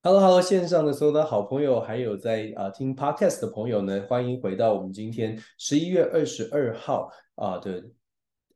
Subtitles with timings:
[0.00, 7.82] Hello，Hello，线上的所有的好朋友，还有在啊、呃、听 Podcast 的朋友呢，欢迎回到我们今天十一月二十二号啊、的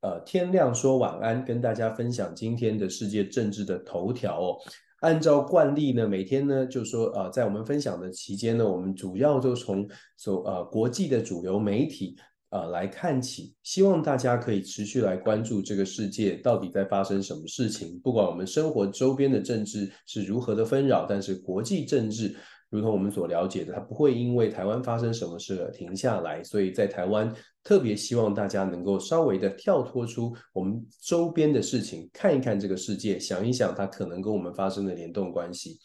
[0.02, 4.56] 呃天亮说晚安，跟大家分享今天的世界政治的头条哦。
[5.00, 9.84] 按照惯例呢，每天呢就说呃在我们分享的期间呢，我们主要就从
[10.16, 12.16] 所呃国际的主流媒体。
[12.52, 17.98] 呃，来看起，希望大家可以持续来关注这个世界到底在发生什么事情。
[18.00, 22.36] 不管我们生活周边的政治是如何的纷扰，但是国际政治，
[22.68, 26.44] 如同我们所了解的，它不会因为台湾发生什么事而停下来。
[26.44, 35.78] 所以在台湾，特别希望大家能够稍微的跳脱出我们周边的事情，看一看这个世界，想一想它可能跟我们发生的联动关系。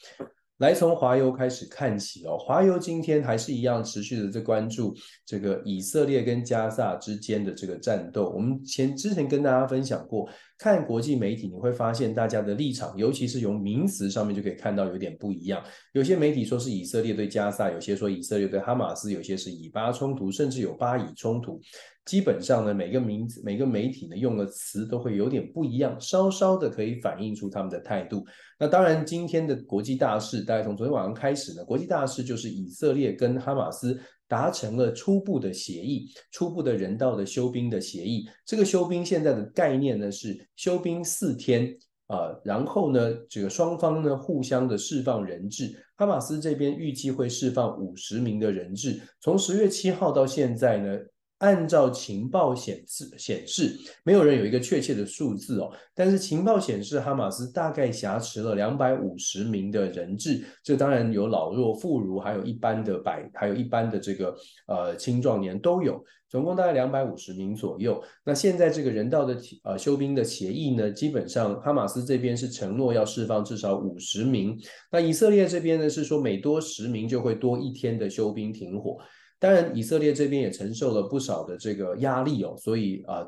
[0.58, 8.30] 来从华油开始看起哦，华油今天还是一样持续的在关注这个以色列跟加萨之间的这个战斗。
[8.30, 15.64] 我们前之前跟大家分享过，看国际媒体你会发现大家的立场，尤其是从名词上面就可以看到有点不一样。
[15.94, 21.62] 有些媒体说是以色列对加萨，有些说以色列对哈马斯，有些是以巴冲突，甚至有巴以冲突。
[22.06, 28.26] 基本上呢，每个名字、每个媒体呢用的词都会有点不一样，稍稍的可以反映出他们的态度。
[28.58, 38.28] 那当然，今天的国际大事，大概从昨天晚上开始呢，国际大事就是以色列跟哈马斯达成了初步的协议，初步的人道的休兵的协议。
[38.46, 41.76] 这个休兵现在的概念呢是休兵四天
[42.08, 45.74] 啊，然后呢，这个双方呢互相的释放人质。
[45.96, 51.00] 哈马斯这边预计会释放五十名的人质，从十月七号到现在呢。
[51.40, 64.36] 按照情报显示，显示没有人有一个确切的数字哦，但是情报显示，哈马斯大概挟持了两百五十名的人质，这当然有老弱妇孺，还有一般的百，还有一般的这个
[64.68, 68.04] 呃青壮年都有，总共大概两百五十名左右。
[68.24, 74.60] 那现在这个人道的呃休兵的协议呢，基本上哈马斯这边是承诺要释放至少五十名，
[74.92, 78.98] 那以色列这边呢是说每多十名就会多一天的休兵停火。
[79.40, 83.28] 当然，以色列这边也承受了不少的这个压力哦，所以啊、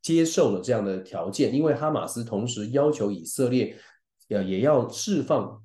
[0.00, 1.54] 接受了这样的条件。
[1.54, 3.76] 因为哈马斯同时要求以色列，
[4.28, 5.60] 呃，也要释放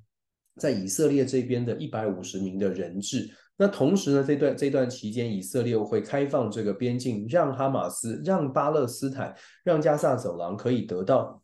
[0.56, 3.30] 在以色列这边的一百五十名的人质。
[3.56, 9.34] 那同时呢，这段这段期间，以色列会开放这个边境，让哈马斯、让巴勒斯坦、
[9.64, 11.42] 让加萨走廊可以得到。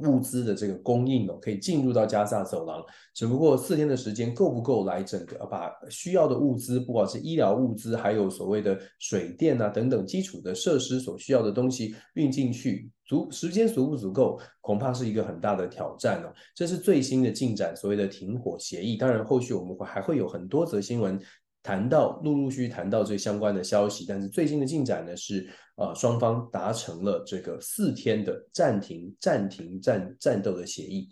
[0.00, 2.84] 物资的这个供应哦，可以进入到加萨走廊，
[3.14, 16.32] 只不过四天的时间够不够来整个把需要的物资，不管是医疗物资，还有所谓的水电啊等等基础的设施所需要的东西运进去，足时间足不足够，恐怕是一个很大的挑战哦。
[16.54, 18.96] 这是最新的进展，所谓的停火协议。
[18.96, 21.18] 当然，后续我们会还会有很多则新闻。
[21.66, 25.44] 谈到陆陆续续谈到这相关的消息，但是最近的进展呢是，
[25.74, 31.08] 呃，双方达成了这个四天的暂停、暂停战战斗的协议。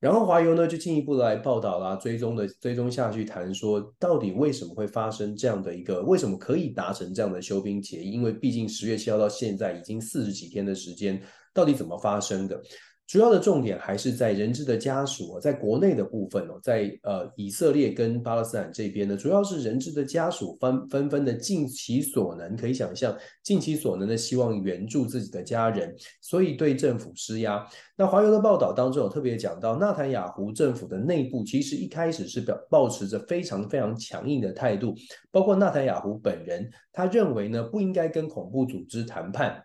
[0.00, 8.12] 然后华油呢就进一步来报道啦，追踪的追踪下去谈说，到底为什么会发生这样的一个，为什么可以达成这样的休兵协议？
[8.12, 11.22] 因为毕竟十月七号到现在已经四十几天的时间，
[11.52, 12.58] 到底怎么发生的？
[13.06, 27.66] 主要的重点还是在人质的家属，在国内的部分哦，在呃以色列跟巴勒斯坦这边呢，主要是人质的家属纷纷纷的尽其所能，可以想象尽其所能的希望援助自己的家人，所以对政府施压。
[27.96, 34.94] 那华油的报道当中有特别讲到，纳坦雅胡政府的内部其实一开始是表抱持着非常非常强硬的态度，
[35.30, 39.62] 包括纳坦雅胡本人，他认为呢不应该跟恐怖组织谈判。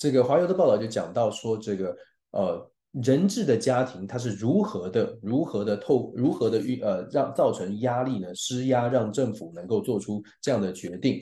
[0.00, 1.94] 这个华油的报道就讲到说，这个
[2.30, 8.34] 呃人质的家庭他是如何的如何的透如何的呃让造成压力呢？
[8.34, 11.20] 施压让政府能够做出这样的决定。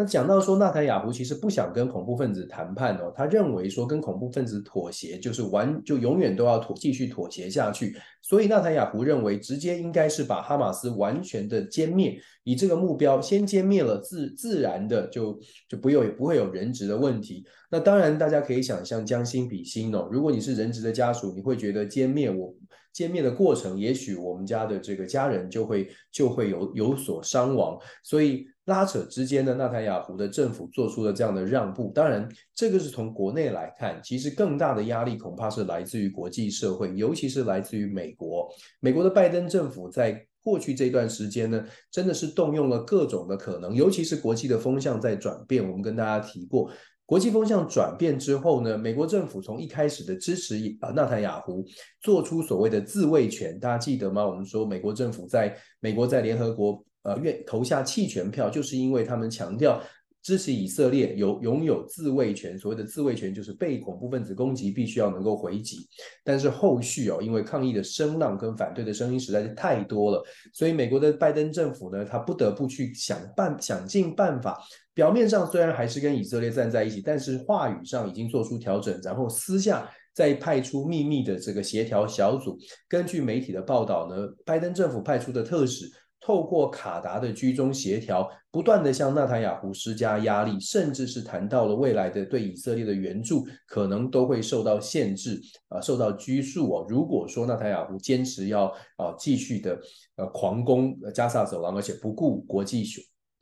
[0.00, 15.36] 那讲到说，纳坦雅胡其实不想跟恐怖分子谈判哦，他认为说跟恐怖分子妥协就是完就永远都要妥继续妥协下去，所以纳坦雅胡认为直接应该是把哈马斯完全的歼灭，以这个目标先歼灭了自自然的就
[15.68, 17.44] 就不有不会有人质的问题。
[17.68, 22.54] 那当然大家可以想象将心比心哦，如果你是人质的家属，你会觉得歼灭我
[22.94, 28.46] 歼灭的过程，也许我们家的这个家人就会就会有有所伤亡，所以。
[28.68, 31.90] 拉扯之间呢，纳坦雅胡的政府做出了这样的让步。
[31.94, 38.46] 当然，这个是从国内来看，其实更大的压力恐怕是来自于国际社会，尤其是来自于美国。
[38.80, 45.66] 美国的拜登政府在过去这段时间呢，真的是动用了各种的可能，尤其是国际的风向在转变。
[45.66, 46.70] 我们跟大家提过，
[47.06, 51.64] 国际风向转变之后呢，美国政府从一开始的支持啊纳坦雅胡
[52.02, 54.26] 做出所谓的自卫权，大家记得吗？
[54.26, 59.82] 我们说美国政府在美国在联合国呃愿投下弃权票，就是因为他们强调。
[60.20, 65.78] 支持以色列有拥有自卫权，所谓的自卫权就是被恐怖分子攻击，必须要能够回击。
[66.22, 70.22] 但是后续哦，因为抗议的声浪跟反对的声音实在是太多了，
[70.52, 74.60] 所以美国的拜登政府呢，他不得不去想办想尽办法。
[74.92, 82.58] 表面上虽然还是跟以色列站在一起，但是话语上已经做出调整，然后私下再派出秘密的这个协调小组。
[82.88, 85.88] 根据媒体的报道呢，拜登政府派出的特使。
[86.20, 96.86] 透过卡达的居中协调，不断的向纳塔雅胡施加压力，甚至是谈到了未来的对以色列的援助可能都会受到限制，啊，受到拘束哦。
[96.88, 98.66] 如果说纳塔雅胡坚持要
[98.96, 99.78] 啊继续的
[100.16, 102.84] 呃狂攻加萨走廊，而且不顾国际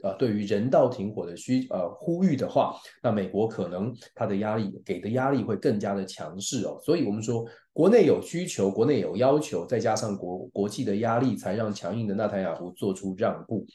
[0.07, 6.79] 呃，对于人道停火的需呃呼吁的话，那美国可能他的压力给的压力会更加的强势哦。
[6.85, 13.67] 所以，我们说国内有需求，国内有要求，再加上国国际的压力，才让强硬的纳坦雅胡做出让步。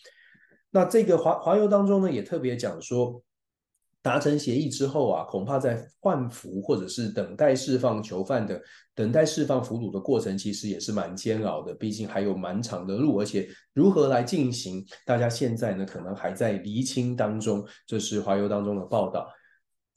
[0.72, 3.22] 那这个华华油当中呢，也特别讲说。
[4.02, 8.60] 达成协议之后啊，恐怕在换俘或者是等待释放囚犯的
[8.96, 11.74] 等待释放俘虏的过程，其实也是蛮煎熬的。
[11.74, 17.64] 毕竟还有蛮长的路，而且如何来进行，大家现在呢可能还在厘清当中。
[17.86, 19.28] 这是华邮当中的报道。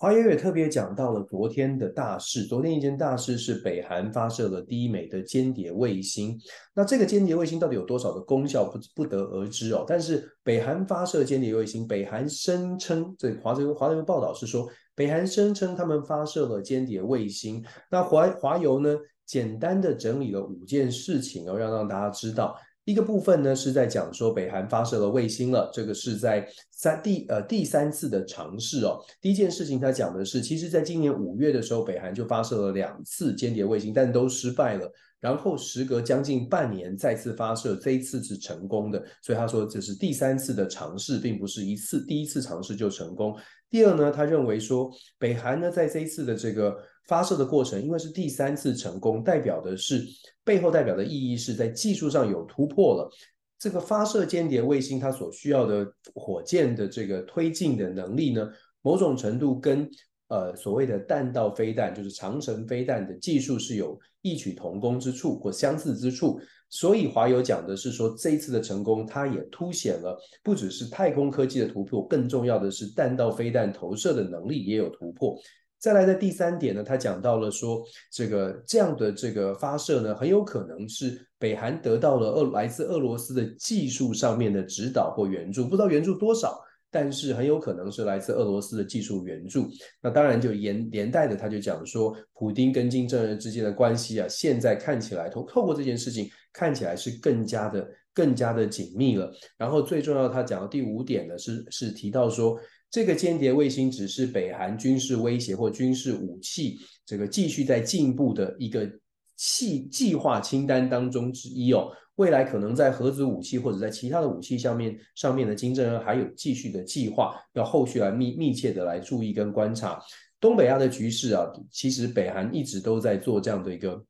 [0.04, 6.38] 华友也特别讲到了昨天的大事，昨天一件大事是北韩发射了第一枚的间谍卫星。
[6.74, 9.82] 那这个间谍卫星到底有多少的功效，不不得而知哦。
[9.88, 17.64] 但是北韩发射间谍卫星，北韩声称，这华这个华邮报道是说，北韩声称他们发射了间谍卫星。
[17.90, 22.54] 那华华邮呢，简单的整理了五件事情哦，要让大家知道。
[22.84, 28.98] 一个部分呢是在讲说北韩发射了卫星了，这个是在三第呃第三次的尝试哦。
[29.20, 34.90] 第一件事情他讲的是，其实在今年五月的时候，北韩就发射了两次间谍卫星，但都失败了。
[35.18, 39.02] 然后时隔将近半年再次发射，这一次是成功的。
[39.22, 43.34] 所以他说这是第三次的尝试，并不是一次第一次尝试就成功。
[43.74, 44.88] 第二呢，他认为说
[45.18, 46.72] 北韩呢在这一次的这个。
[47.06, 50.02] 发射的过程，因为是第三次成功，代表的是
[50.42, 53.10] 背后代表的意义是在技术上有突破了。
[53.58, 58.48] 这个发射间谍卫星它所需要的火箭的这个推进的能力呢，
[58.80, 59.86] 某种程度跟
[60.28, 66.40] 呃所谓的弹道飞弹，就是长程飞弹的技术是有异曲同工之处或相似之处。
[66.70, 75.36] 所以华友讲的是说，这一次的成功，它也凸显了不只是太空科技的突破，更重要的是弹道飞弹投射的能力也有突破。
[75.78, 86.58] 再来的第三点呢，他讲到了说，这个这样的这个发射呢，很有可能是北韩得到了俄来自俄罗斯的技术上面的指导或援助，不知道援助多少，
[86.90, 89.68] 但是很有可能是来自俄罗斯的技术援助。
[90.00, 99.30] 那当然就连连带的，他就讲说，普丁跟金正恩之间的关系啊，现在看起来透透过这件事情看起来是更加的更加的紧密了。
[99.58, 102.58] 然后最重要，他讲的第五点呢，是是提到说。
[102.90, 108.88] 这个间谍卫星只是北韩军事威胁或军事武器这个继续在进步的一个
[109.34, 111.90] 计计划清单当中之一哦。
[112.14, 120.00] 未来可能在核子武器或者在其他的武器上面上面的金正恩还有继续的计划，要后续来密密切的来注意跟观察
[120.38, 121.44] 东北亚的局势啊。
[121.72, 124.00] 其实北韩一直都在做这样的一个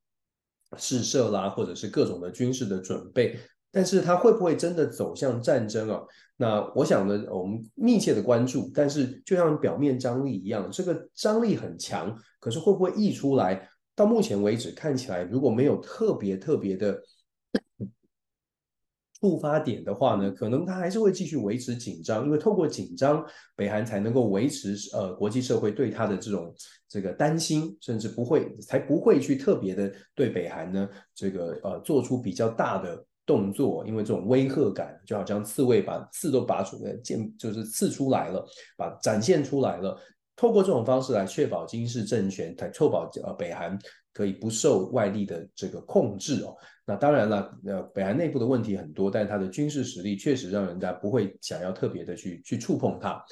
[0.77, 3.39] 试射啦，或者是各种的军事的准备。
[3.71, 6.01] 但是它会不会真的走向战争啊？
[6.37, 8.71] 那我想呢，我们密切的关注。
[8.73, 13.69] 但是就像表面张力一样，这个张力很强，可是会不会溢出来？
[13.97, 17.01] 到目前为止看起来，如果没有特别特别的
[19.25, 23.25] 触发点的话呢，可能它还是会继续维持紧张，因为透过紧张，
[23.57, 26.55] 北韩才能够维持呃国际社会对它的这种
[26.87, 33.03] 这个担心，甚至不会才不会去特别的对北韩呢这个呃做出比较大的。
[33.27, 39.99] 动作，因为这种威吓感，就好像刺猬把刺都拔出来，剑就是刺出来了，把展现出来了。
[40.37, 43.79] 透过这种方式来确保金氏政权，来确保呃北韩
[44.13, 46.55] 可以不受外力的这个控制哦。
[46.87, 53.25] 那当然了，呃，北韩内部的问题很多，但它的军事实力确实让人家不会想要特别的去去触碰它。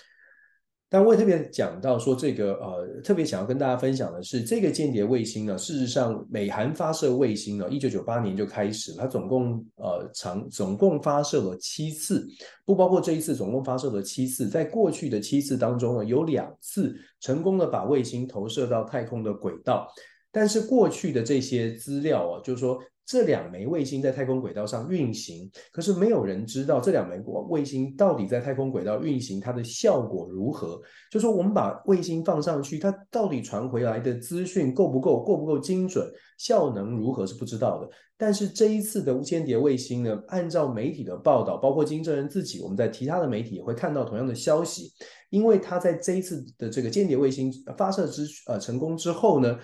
[0.89, 12.27] 但我也特别讲到说，这个呃，特别想要跟大家分享的是，这个间谍卫星呢，事实上，美韩发射卫星呢，一九九八年就开始，它总共呃长总共发射了七次，
[12.67, 14.49] 不包括这一次，总共发射了七次。
[14.49, 19.89] 在过去的七次当中呢，有两次成功的把卫星投射到太空的轨道，
[20.31, 22.79] 但是过去的这些资料啊，就是说。
[23.05, 30.81] 这两枚卫星在太空轨道上运行，可是没有人知道这两枚卫星到底在太空轨道运行它的效果如何。
[31.11, 37.89] 就说我们把卫星放上去，它到底传回来的资讯够不够，够不够精准，效能如何是不知道的。
[38.17, 44.93] 但是这一次的无间谍卫星呢，按照媒体的报道，包括金正恩自己，我们在其他的媒体也会看到同样的消息，
[45.29, 49.59] 因为他在这一次的这个间谍卫星发射之呃成功之后呢。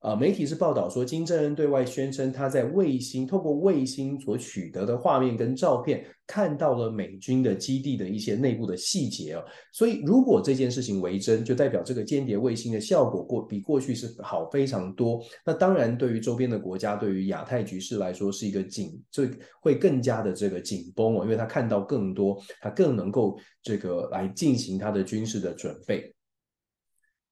[0.00, 9.44] 呃，媒体是报道说，金正恩对外宣称他在卫星透过卫星所取得的画面跟照片，看到了美军的基地的一些内部的细节哦。
[9.74, 15.22] 所以，如果这件事情为真，就代表这个间谍卫星的效果过比过去是好非常多。
[15.44, 19.24] 那当然，对于周边的国家，对于亚太局势来说，是一个紧，就
[19.60, 26.10] 会更加的这个紧绷哦，因为他看到更多，他更能够这个来进行他的军事的准备。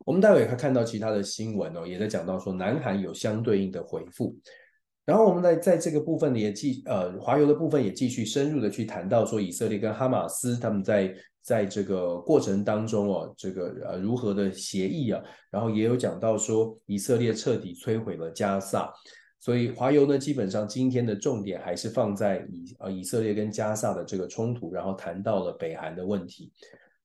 [0.04, 4.34] 我们待会还看到其他的新闻哦，也在讲到说南韩有相对应的回复，
[5.04, 18.90] 然后我们在在这个部分也继呃华邮的部分也继续深入的去谈到说以色列跟哈马斯他们在在这个过程当中哦，这个呃如何的协议啊，然后也有讲到说以色列彻底摧毁了加萨，
[19.40, 26.50] 所以华邮呢基本上今天的重点还是放在以呃以色列跟加萨的这个冲突，然后谈到了北韩的问题。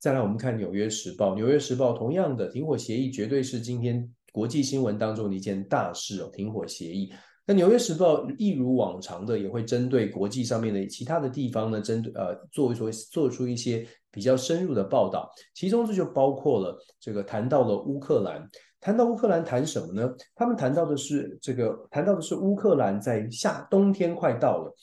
[0.04, 1.30] 再来，我们看《纽约时报》。
[1.36, 6.30] 《纽约时报》同样的停火协议绝对是今天国际新闻当中的一件大事哦。
[6.34, 7.10] 停火协议，
[7.48, 15.32] 那《纽约时报》一如往常的也会针对国际上面的其他的地方呢，针对呃做一做做出一些比较深入的报道。
[15.54, 18.46] 其中这就包括了这个谈到了乌克兰，
[18.82, 20.14] 谈到乌克兰谈什么呢？
[20.36, 24.76] 他们谈到的是这个谈到的是乌克兰在夏冬天快到了。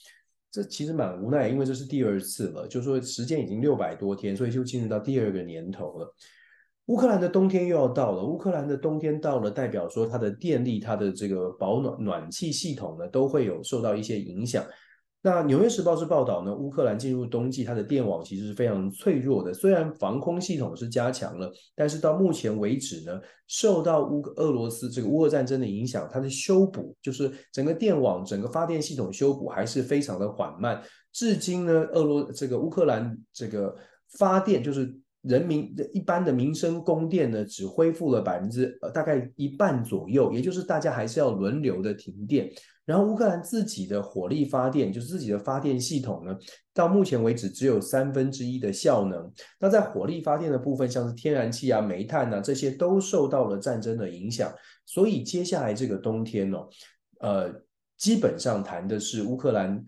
[0.51, 6.13] 这其实蛮无奈，因为这是第二次了，就说时间已经六百多天，所以就进入到第二个年头了。
[6.87, 14.65] 乌克兰的冬天又要到了，乌克兰的冬天到了，代表说它的电力、它的这个保暖暖气系统呢，都会有受到一些影响。
[15.23, 19.53] 那《纽约时报》是报道呢，乌克兰进入冬季，它的电网其实是非常脆弱的。
[19.53, 30.81] 虽然防空系统是加强了，但是到目前为止呢，受到乌俄罗斯这个乌俄战争的影响，它的修补就是整个电网、整个发电系统修补还是非常的缓慢。
[31.13, 33.75] 至今呢，俄罗这个乌克兰这个
[34.17, 42.51] 发电就是人民的一般的民生供电呢，只恢复了百分之大概一半左右，也就是大家还是要轮流的停电。
[42.91, 46.37] 然后乌克兰自己的火力发电，就是自己的发电系统呢，
[46.73, 49.31] 到目前为止只有三分之一的效能。
[49.57, 54.53] 那在火力发电的部分，像是天然气啊、煤炭啊，这些都受到了战争的影响。
[54.85, 56.57] 所以接下来这个冬天呢，
[57.21, 57.49] 呃，
[57.95, 59.81] 基本上谈的是乌克兰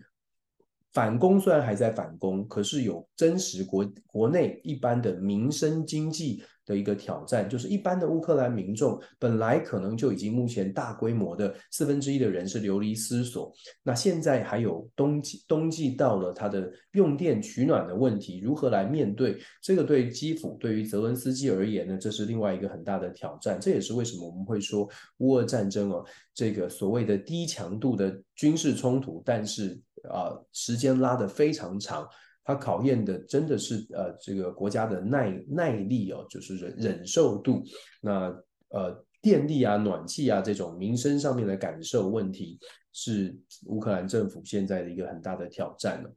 [0.94, 6.42] 反攻，虽然还在反攻，可是有真实国国内一般的民生经济。
[6.66, 19.36] 的一个挑战，就是一般的乌克兰民众本来可能就已经目前大规模的四分之一的人是流离失所，那现在还有冬季，冬季到了，它的用电取暖的问题如何来面对？
[19.60, 23.58] 这个对基辅，对于泽伦斯基而言呢，这是另外一个很大的挑战。
[23.60, 32.06] 这也是为什么我们会说乌俄战争哦，这个所谓的低强度的军事冲突，但是啊，时间拉得非常长。
[32.46, 37.62] 它考验的真的是呃这个国家的耐耐力哦，就是忍忍受度。
[38.02, 38.26] 那
[38.68, 42.58] 呃电力啊、暖气啊这种民生上面的感受问题，
[42.92, 43.34] 是
[43.64, 46.10] 乌克兰政府现在的一个很大的挑战了。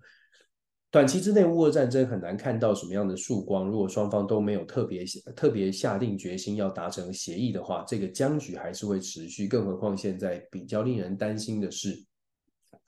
[0.90, 3.68] 短期之内，乌俄战争很难看到什么样的曙光。
[3.68, 9.48] 如果双方都没有特别特别下定决心要达成协议的话，这个僵局还是会持续。
[9.48, 11.98] 更何况现在比较令人担心的是，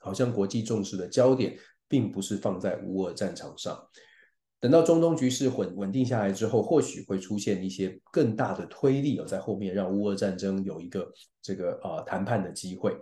[0.00, 1.56] 好像国际重视的焦点。
[1.90, 3.76] 并不是放在乌俄战场上，
[4.60, 12.96] 等到中东局势稳稳定下来之后，或许会出现一些更大的推力哦，在后面让乌俄战争有一个这个呃谈判的机会。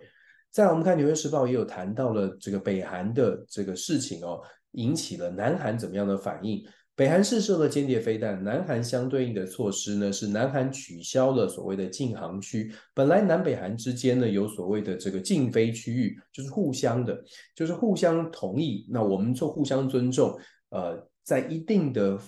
[0.51, 4.41] 再来我们看《纽约时报》也有谈到了这个北韩的这个事情哦，
[4.71, 6.65] 引起了南韩怎么样的反应？
[6.99, 12.73] 北韩试射了间谍飞弹，南韩相对应的措施呢，是南韩取消了所谓的禁航区。
[12.93, 17.17] 本来南北韩之间呢，有所谓的这个禁飞区域，就是互相的，
[17.55, 18.85] 就是互相同意。
[18.91, 20.37] 那我们就互相尊重，
[20.71, 22.19] 呃，在一定的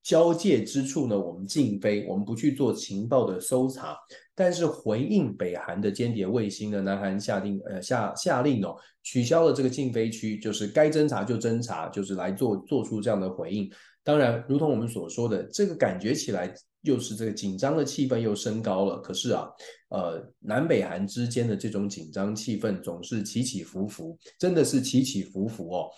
[0.00, 3.96] 交界之处呢，我们禁飞，我们不去做情报的搜查。
[4.36, 13.68] 但是回应北韩的间谍卫星呢，南韩下定呃下下令哦，取消了这个禁飞区，就是该侦查就侦查，就是来做做出这样的回应。
[14.02, 16.52] 当然，如同我们所说的，这个感觉起来
[16.82, 18.98] 又是这个紧张的气氛又升高了。
[19.00, 19.48] 可是啊，
[19.90, 25.90] 呃，南北韩之间的这种紧张气氛总是起起伏伏，真的是起起伏伏哦。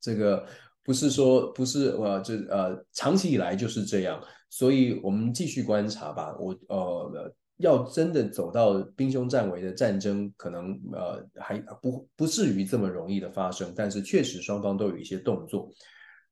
[0.00, 0.46] 这个
[0.82, 6.36] 不是说不是呃，这呃，长期以来就是这样，所以我们继续观察吧。
[6.38, 7.34] 我呃。
[7.58, 15.70] 要真的走到兵凶战危的战争，可能呃还不不至于这么容易的发生，但是确实双方都有一些动作。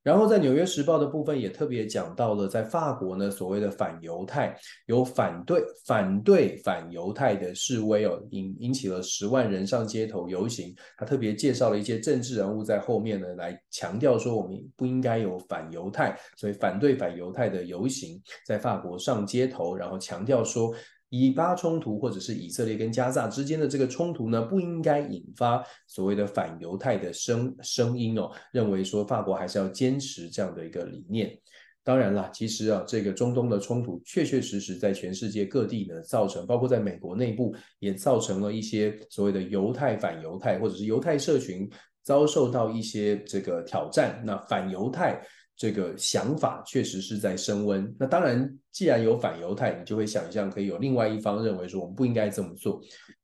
[0.02, 4.56] 然后在《纽约时报》的部分也特别讲到了，在法国呢，所谓的反犹太
[4.86, 10.74] 有反对反对反犹太的示威哦，引引起了十万人上街头游行。
[10.98, 20.72] 他特别介绍了一些政治人物在后面呢，来强调说我们不应该有反犹太，所以反对反犹太的游行在法国上街头，然后强调说。
[21.14, 31.38] 以巴冲突或者是以色列跟加萨之间的这个冲突呢，不应该引发所谓的反犹太的声声音哦，认为说法国还是要坚持这样的一个理念。
[31.84, 41.68] 当然啦，其实啊，这个中东的冲突确确实实在全世界各地呢造成，包括在美国内部也造成了一些所谓的犹太反犹太，或者是犹太社群
[42.02, 44.22] 遭受到一些这个挑战。
[44.24, 45.22] 那反犹太。
[45.62, 47.94] 这个想法确实是在升温。
[47.96, 52.82] 那当然，既然有反犹太，你就会想象可以有另外一方认为说我们不应该这么做。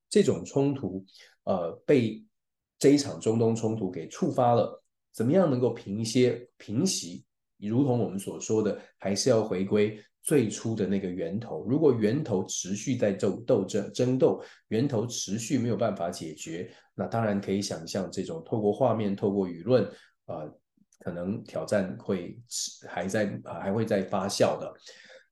[0.09, 1.05] 这种冲突，
[1.43, 2.25] 呃，被
[2.79, 4.81] 这一场中东冲突给触发了，
[5.13, 7.25] 怎么样能够平些平息？
[7.59, 11.65] 如同我们所说的，还是要回归最初的那个源头。
[11.65, 19.83] 如果源头持续在斗斗争争斗，源头持续没有办法解决，那当然可以想象这种透过画面、透过舆论，
[20.27, 20.49] 呃。
[21.01, 22.39] 可能挑战会
[22.89, 24.73] 还在还会再发酵的。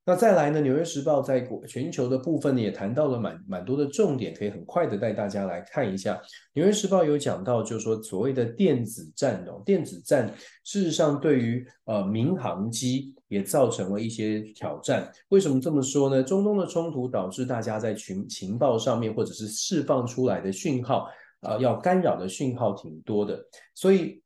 [0.09, 0.61] 那再来呢？
[0.63, 6.15] 《纽约时报》在国全球的部分呢，也谈到了蛮蛮多的重点，可以很快的带大家来看一下。
[6.53, 10.33] 《纽约时报》有讲到，就是说所谓的电子战哦，电子战
[10.63, 15.11] 事实上对于呃民航机也造成了一些挑战。
[15.31, 16.23] 为什么这么说呢？
[16.23, 21.09] 中东的冲突导致大家在群情报上面或者是释放出来的讯号、
[21.41, 23.45] 呃，要干扰的讯号挺多的，
[23.75, 24.23] 所以。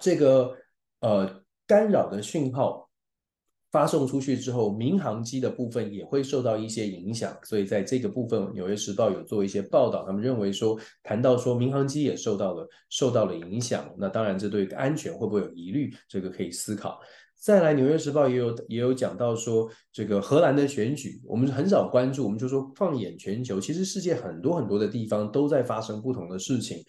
[0.00, 0.56] 这个
[1.00, 2.88] 呃干扰的讯号
[3.70, 17.00] 发送出去之后，民航机的部分也会受到一些影响，所以在这个部分，《纽约时报》有做一些报道，他们认为说，谈到说民航机也受到了受到了影响，那当然这对安全会不会有疑虑，这个可以思考。
[17.34, 26.84] 再来，《纽约时报》也有也有讲到说，这个荷兰的选举，我们很少关注，我们就说放眼全球，其实世界很多很多的地方都在发生不同的事情。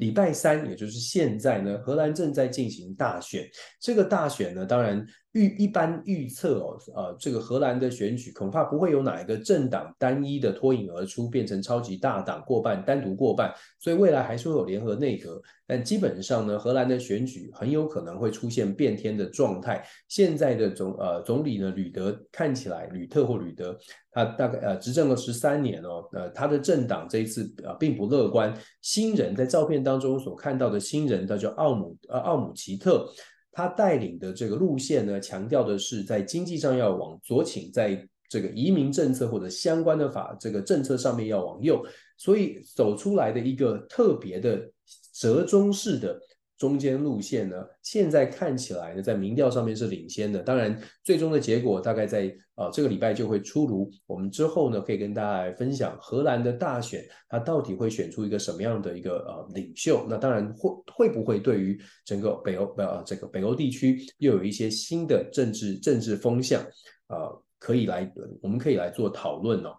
[0.00, 3.48] 礼拜三，也就是现在呢，荷兰正在进行大选。
[3.78, 13.54] 这个大选呢，当然预一般预测哦，呃，这个荷兰的选举恐怕不会有哪一个政党单一的脱颖而出，变成超级大党过半，单独过半。
[13.78, 15.40] 所以未来还是会有联合内阁。
[15.66, 19.86] 但基本上呢，荷兰的选举很有可能会出现变天的状态。
[20.08, 23.78] 现在的总呃总理呢，吕德看起来，吕特或吕德。
[24.12, 28.52] 他大概呃执政了十三年哦，呃，他的政党这一次呃并不乐观。
[28.82, 33.08] 新人在照片当中所看到的新人，他叫奥姆呃奥姆奇特，
[33.52, 41.84] 他带领的这个路线呢，强调的是在经济上要往左倾，在这个移民政策或者相关的法这个政策上面要往右，
[42.16, 44.70] 所以走出来的一个特别的
[45.12, 46.18] 折中式的。
[46.60, 50.42] 中间路线呢，现在看起来呢，在民调上面是领先的。
[50.42, 52.30] 当然，最终的结果大概在
[52.60, 53.90] 啊、这个礼拜就会出炉。
[54.06, 60.06] 我们之后呢，可以跟大家来分享荷兰的大选，它到底会选出一个什么样的一个呃领袖？
[60.10, 66.60] 那当然会会不会对于整个北欧呃这个北欧地区又有一些新的政治政治风向
[67.06, 69.74] 啊、呃，可以来我们可以来做讨论哦。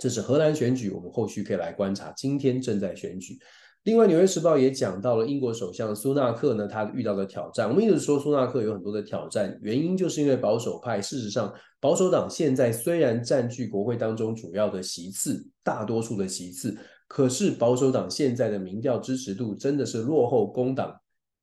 [0.00, 2.12] 这是荷兰选举，我们后续可以来观察。
[2.16, 3.38] 今天正在选举。
[3.84, 7.68] 另外，《纽约时报》也讲到了英国首相苏纳克呢，他遇到的挑战。
[7.68, 11.02] 我们一直说苏纳克有很多的挑战，原因就是因为保守派。
[11.02, 16.74] 事实上，保守党现在虽然占据国会当中主要的席次，大多数的席次，
[17.06, 20.90] 可是保守党现在的民调支持度真的是落后工党。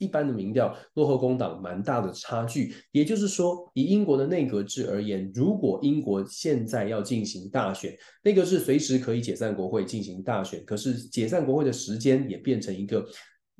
[0.02, 13.06] 一般的民调落后工党蛮大的差距，也就是说，以英国的内阁制而言，如果英国现在要进行大选，内阁制随时可以解散国会进行大选，可是解散国会的时间也变成一个。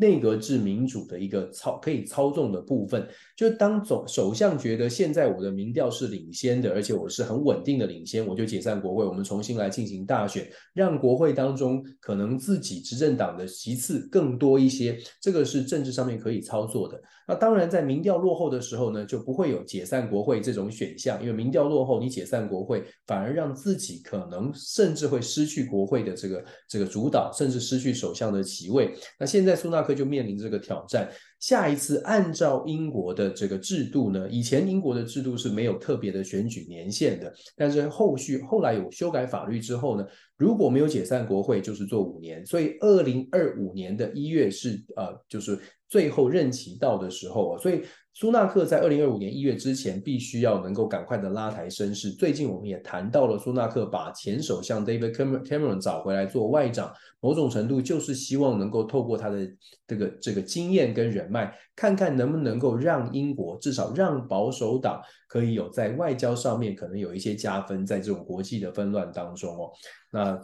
[0.02, 17.00] 内阁制民主的一个操可以操纵的部分，就当总首相觉得现在我的民调是领先的，而且我是很稳定的领先，我就解散国会，我们重新来进行大选，让国会当中可能自己执政党的席次更多一些，这个是政治上面可以操作的。
[17.28, 28.92] 那当然，在民调落后的时候呢，就不会有解散国会这种选项，因为民调落后，你解散国会，反而让自己可能甚至会失去国会的这个这个主导，甚至失去首相的席位。
[29.20, 29.91] 那现在苏纳克。
[29.94, 31.10] 就面临这个挑战。
[31.40, 40.06] 下一次按照英国的这个制度呢，以前英国的制度是没有特别的选举年限的，但是后续后来有修改法律之后呢，
[40.38, 45.58] 如果没有解散国会，就是做五年，所以二零二五年的一月是呃，就是
[45.92, 47.84] 最后任期到的时候，所以。
[48.14, 52.12] 苏纳克在二零二五年一月之前，必须要能够赶快的拉抬身势。
[52.12, 59.50] 最近我们也谈到了，苏纳克把前首相 David Cameron 找回来做外长，某种程度就是希望能够透过他的
[59.88, 69.72] 这个这个经验跟人脉，看看能不能够让英国至少让保守党可以有在外交上面可能有一些加分，在这种国际的纷乱当中哦，
[70.12, 70.38] 那。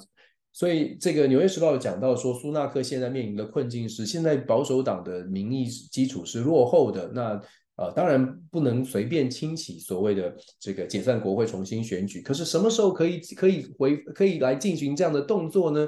[0.57, 7.07] 所以，这个《纽约时报》有讲到说，苏纳克现在面临的困境是，现在保守党的民意基础是落后的。
[7.13, 7.39] 那
[7.75, 12.23] 呃，当然不能随便清洗所谓的这个解散国会、重新选举。
[12.23, 15.87] 可是什么时候可以可以回可以来进行这样的动作呢？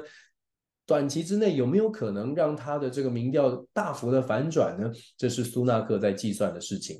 [0.86, 4.88] 短期之内有没有可能让他的这个民调大幅的反转呢？
[5.16, 6.96] 这是苏纳克在计算的事情。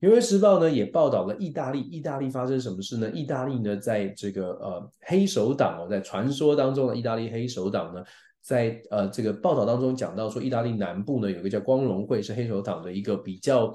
[0.00, 3.10] 纽约时报呢也报道了意大利，意大利发生什么事呢？
[3.10, 8.04] 意大利呢在这个呃黑手党哦，在传说当中的意大利黑手党呢，
[8.42, 13.74] 在呃这个报道当中讲到说，意大利南部呢有个叫光荣会，是黑手党的一个比较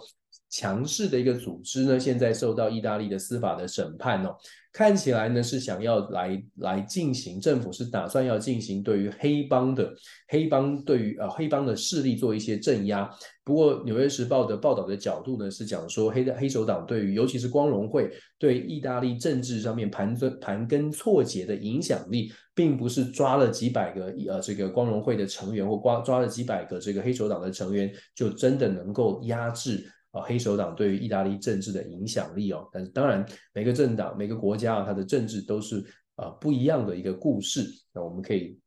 [0.49, 4.35] 强势的一个组织呢，现在受到意大利的司法的审判哦。
[4.71, 9.91] 看起来呢是想要来来进行，政府是打算要进行对于黑帮的
[10.27, 13.09] 黑帮对于呃黑帮的势力做一些镇压。
[13.43, 29.83] 不过《纽约时报》的报道的角度呢是讲说黑的黑手党对于尤其是光荣会对意大利政治上面盘根盘根错节的影响力，并不是抓了几百个呃这个光荣会的成员或抓抓了几百个这个黑手党的成员就真的能够压制。
[30.11, 37.63] 啊，黑手党对于意大利政治的影响力哦，但是当然，每个政党、每个国家啊，它的政治都是啊不一样的一个故事。
[37.93, 38.57] 那我们可以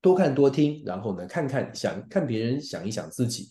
[0.00, 3.46] 多看多听，然后呢，看看想看别人，想一想自己。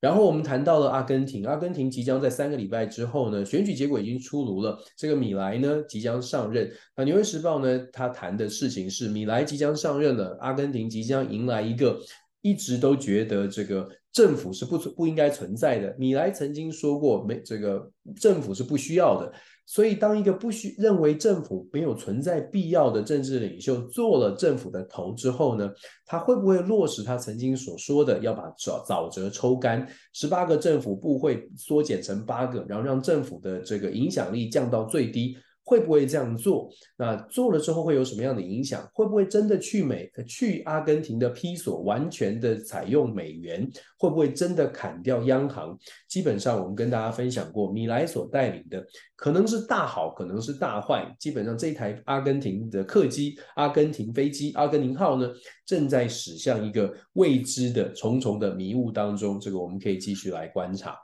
[0.00, 4.76] 然后我们谈到了阿根廷，阿根廷即将在三个礼拜之后呢，选举结果已经出炉了。
[4.96, 6.68] 这个米莱呢即将上任。
[6.96, 11.96] 那《纽约时报》呢，他谈的事情是米莱即将上任了，阿根廷即将迎来一个
[12.40, 13.88] 一直都觉得这个。
[14.12, 15.94] 政府是不不应该存在的。
[15.98, 19.32] 米莱曾经说过，没这个政府是不需要的。
[19.64, 25.70] 所以，当一个不需认为政府没有存在必要的政治领袖做了政府的头之后呢，
[26.04, 35.36] 他会不会落实他曾经所说的，要把沼沼泽抽干，十八个政府部会缩减成八个，然后让政府的这个影响力降到最低？
[35.72, 36.68] 会不会这样做？
[36.98, 38.86] 那做了之后会有什么样的影响？
[38.92, 43.66] 会不会真的去美去阿根廷的批索完全的采用美元？
[43.96, 45.74] 会不会真的砍掉央行？
[46.06, 51.10] 基本上我们跟大家分享过，米莱所带领的可能是大好，可能是大坏。
[51.18, 55.32] 基本上这一台阿根廷的客机、阿根廷飞机、阿根廷号呢，
[55.64, 59.40] 正在驶向一个未知的重重的迷雾当中。
[59.40, 60.98] 这个我们可以继续来观察。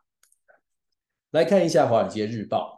[1.31, 2.75] 来看一下《华尔街日报》。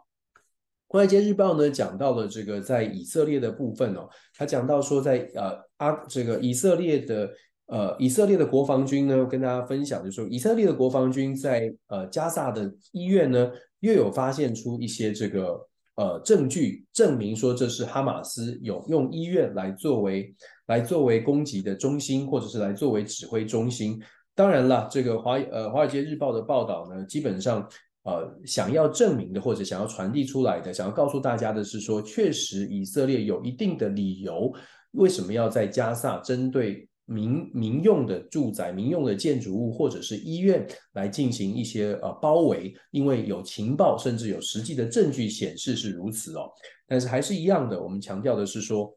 [0.91, 7.31] 华尔街日报》呢讲到了这个在以色列的部分哦，他讲到说在呃阿这个以色列的
[7.67, 13.49] 呃以色列的国防军呢，跟大家分享就是说，以色列的国防军在呃加萨的医院呢，
[13.79, 20.35] 又有发现出一些这个呃证据，证明说这是哈马斯有用医院来作为
[20.67, 23.97] 来作为攻击的中心，或者是来作为指挥中心。
[24.35, 27.65] 当然了，这个华呃《华尔街日报》的报道呢，基本上。
[28.03, 34.51] 呃，想要证明的或者想要传递出来的，想要告诉大家的是说，确实以色列有一定的理由，
[34.93, 46.49] 为什么要在加萨针对民民用的住宅、民用的建筑物或者是医院来进行一些呃包围，因为有情报甚至有实际的证据显示是如此哦。
[46.87, 48.91] 但是还是一样的，我们强调的是说，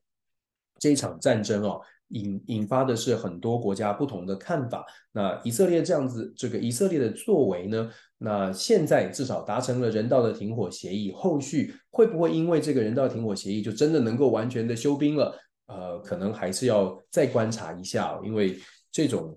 [0.78, 1.80] 这一场战争哦。
[2.08, 4.84] 引引发的是很多国家不同的看法。
[5.10, 7.90] 那以色列这样子，这个以色列的作为呢？
[8.24, 15.38] 那现在至少达成了人道的停火协议，后续会不会因为这个人道停火协议就真的能够完全的休兵了？
[15.66, 18.58] 呃，可能还是要再观察一下，因为
[18.90, 19.37] 这种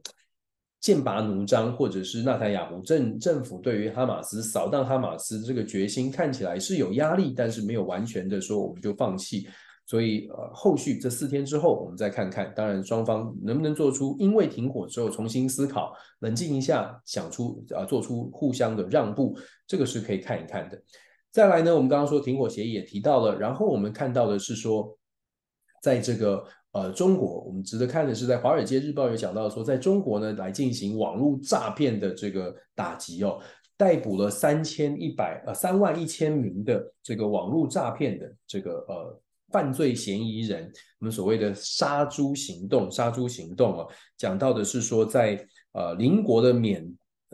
[0.79, 9.49] 剑拔弩张，或者是纳坦雅胡政政府对于哈马斯扫荡哈马斯这个决心看起来是有压力，但是没有完全的说我们就放弃。
[9.89, 12.53] 所以，呃，后续这四天之后，我们再看看。
[12.53, 19.33] 当然，双方能不能做出因为停火之后重新思考、冷静一下，想出啊、呃，做出互相的让步，
[19.65, 20.77] 这个是可以看一看的。
[21.31, 24.93] 再来呢，我们刚刚说停火协议也提到了，然后我们看到的是说，
[25.81, 33.39] 在这个呃中国，我们值得看的是，在《华尔街日报》有讲到说，在中国呢来进行网络诈骗的这个打击哦，
[33.77, 39.21] 逮捕了三千一百呃三万一千名的这个网络诈骗的这个呃。
[39.51, 43.85] 犯罪嫌疑人，我们所谓的“杀猪行动”，杀猪行动啊，
[44.17, 46.85] 讲到的是说在，呃邻国的缅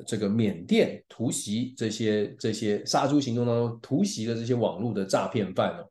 [0.06, 5.88] 这个缅甸突袭这些这些杀猪行动当中突袭的这些网络的诈骗犯哦，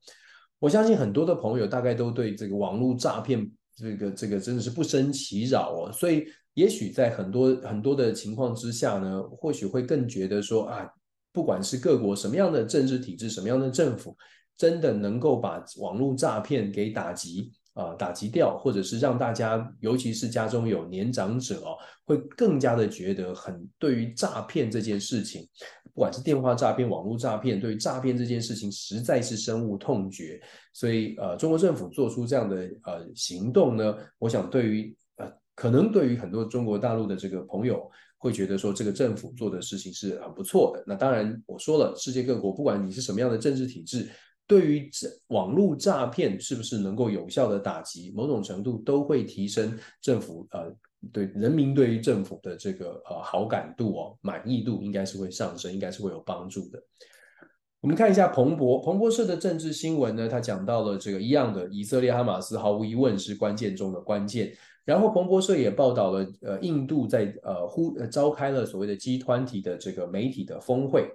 [0.59, 10.87] 我相信很多的朋友大概都对这个网络诈骗这个这个真的是不胜其扰哦，所以也许在很多很多的情况之下呢，或许会更觉得说啊，
[11.33, 14.17] 不管是各国什么样的政治体制，什么样的政府，
[14.57, 17.53] 真的能够把网络诈骗给打击。
[17.75, 25.49] 啊、打击掉，或者是让大家，尤其是家中有年长者哦，会更加的觉得很对于诈骗这件事情，
[25.95, 30.39] 不管是电话诈骗、网络诈骗，对于诈骗这件事情实在是深恶痛绝。
[30.75, 40.85] 所以呃，中国政府做出这样的呃行动呢， 我想对于呃，可能对于很多中国大陆的这个朋友会觉得说，这个政府做的事情是很不错的。
[40.87, 44.11] 那当然，我说了，世界各国不管你是什么样的政治体制。
[44.53, 50.71] 对于这网络诈骗是不是能够有效的打击，某种程度都会提升政府呃
[51.11, 56.79] 对人民对于政府的这个呃好感度哦，满意度应该是会上升，应该是会有帮助的。
[57.81, 64.55] 我们看一下彭博彭博社的政治新闻呢，他讲到了这个一样的以色列哈马斯毫无疑问是关键中的关键。
[64.85, 71.09] 然后彭博社也报道了呃印度在呃呼呃召开了所谓的 G 团体的这个媒体的峰会，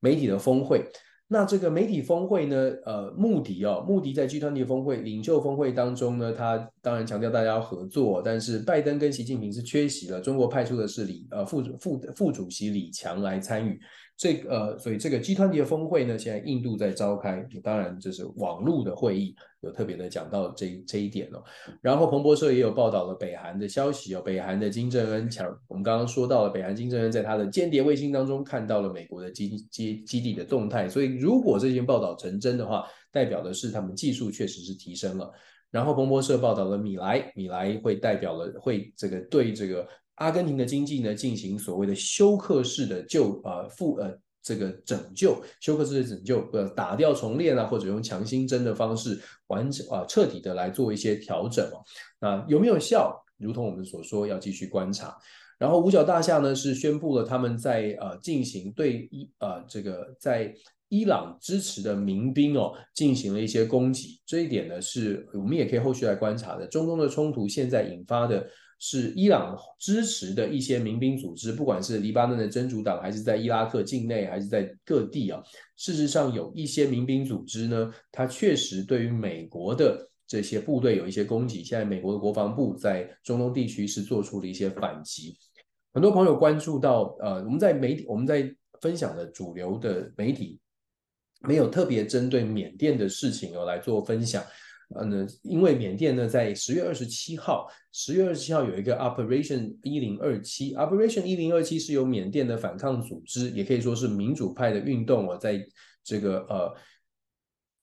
[0.00, 0.84] 媒体的峰会。
[1.26, 13.80] 那这个媒体峰会呢，呃，穆迪哦，穆迪在 G20 峰会领袖峰会当中呢，他当然强调大家要合作，但是拜登跟习近平是缺席了，中国派出的是李呃副副副主席李强来参与。
[14.16, 21.42] 这呃，所以这个 G20 的峰会呢，现在印度在召开，当然这是网络的会议，有特别的讲到这这一点哦。
[21.82, 35.28] 然后彭博社也有报道了北韩的消息哦，北韩的金正恩强，我们刚刚说到了北韩金正恩在他的间谍卫星当中看到了美国的基基基地的动态，所以如果这件报道成真的话，代表的是他们技术确实是提升了。
[35.72, 39.84] 然后彭博社报道了米莱，米莱会代表了会这个对这个。
[40.16, 51.82] 阿根廷的经济呢，进行所谓的休克式的救呃复呃这个拯救，休克式的拯救，呃打掉重练啊，或者用强心针的方式完整啊彻底的来做一些调整哦。
[52.20, 53.20] 那有没有效？
[53.38, 55.16] 如同我们所说，要继续观察。
[55.58, 60.54] 然后五角大厦呢是宣布了他们在呃进行对伊呃这个在
[60.88, 66.66] 伊朗支持的民兵哦进行了一些攻击，这一点呢是我们也可以后续来观察的。
[66.66, 68.46] 中东的冲突现在引发的。
[68.86, 75.42] 是伊朗支持的一些民兵组织，不管是黎巴嫩的真主党，还是在伊拉克境内，还是在各地啊，
[75.74, 81.64] 事实上有一些民兵组织呢，它确实对于美国的这些部队有一些攻击。
[81.64, 85.34] 现在美国的国防部在中东地区是做出了一些反击。
[85.94, 90.60] 很多朋友关注到，呃，我们在媒体，我们在分享的主流的媒体
[91.40, 94.44] 没有特别针对缅甸的事情哦来做分享。
[94.94, 105.64] 呃嗯，因为缅甸呢，在十月二十七号，十月二十七号有一个 Operation 一零二七，Operation 一零二七是由缅甸的反抗组织，也可以说是民主派的运动哦，在
[106.04, 106.74] 这个呃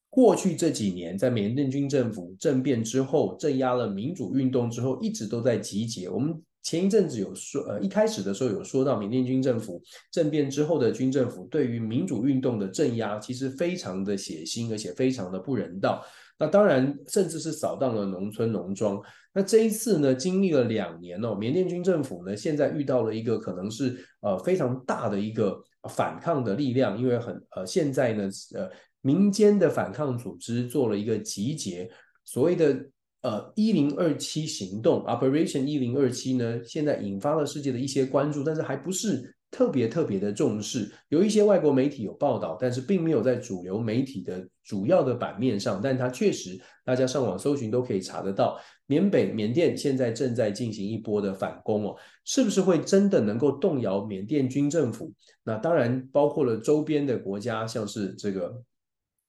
[0.10, 6.08] 过去这几年，在缅甸军政府政变之后，镇压了民主运动之后，一直都在集结。
[6.08, 16.06] 我们前一阵子有说，呃，一开始的时候有说到缅甸军政府政变之后的军政府对于民主运动的镇压，其实非常的血腥，而且非常的不人道。
[16.40, 19.02] 那当然，甚至是扫荡了农村农庄。
[19.34, 28.70] 那这一次呢，经历了两年哦，缅甸军政府呢，现在遇到了一个可能是呃非常大的一个反抗的力量，因为很呃现在呢，呃
[29.02, 31.90] 民间的反抗组织做了一个集结，
[32.26, 32.86] 所谓的
[33.22, 39.36] 呃一零二七行动 Operation 一零二七呢，现在引发了世界的一些关注，但是还不是。
[39.52, 45.82] 特别特别的重视，有一些外国媒体有报道，但是并没有在主流媒体的主要的版面上。
[45.84, 48.58] 但它确实，大家上网搜寻都可以查得到。
[48.88, 55.14] 缅北缅甸现在正在进行一波的反攻哦，是不是会真的能够动摇缅甸军政府？
[55.44, 58.64] 那当然包括了周边的国家，像是这个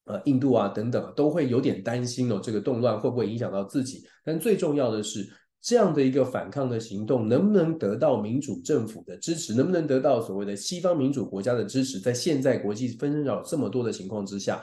[0.05, 4.05] 呃印度啊等等，都会有点担心哦，这个动乱会不会影响到自己？
[4.25, 5.29] 但最重要的是。
[5.63, 9.55] 这样的一个反抗的行动，能不能得到民主政府的支持？
[9.55, 12.01] 能不能得到所谓的西方民主国家的支持？
[12.01, 14.61] 在现在国际纷扰这么多的情况之下，